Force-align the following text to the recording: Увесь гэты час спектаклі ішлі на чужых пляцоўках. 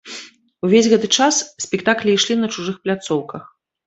Увесь 0.67 0.87
гэты 0.93 1.09
час 1.17 1.35
спектаклі 1.65 2.15
ішлі 2.21 2.39
на 2.39 2.47
чужых 2.57 2.81
пляцоўках. 2.87 3.43